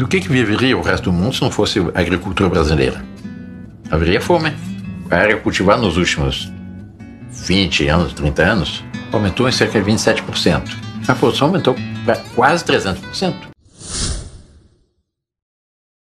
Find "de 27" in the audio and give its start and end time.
9.78-10.74